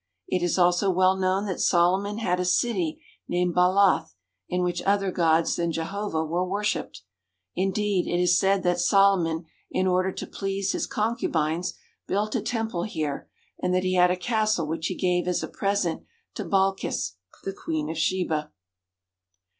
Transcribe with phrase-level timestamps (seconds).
[0.27, 4.15] It is also well known that Solomon had a city named Baalath,
[4.49, 7.03] in which other gods than Jehovah were worshipped.
[7.55, 11.75] Indeed, it is said that Solomon, in order to please his concubines,
[12.07, 13.29] built a temple here
[13.61, 16.01] and that he had a castle which he gave as a present
[16.33, 18.51] to Balkis, the Queen of Sheba.